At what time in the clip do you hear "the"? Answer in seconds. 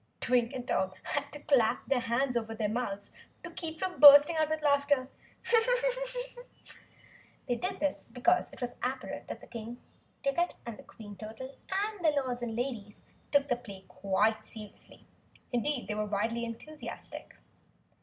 12.03-12.19, 13.47-13.55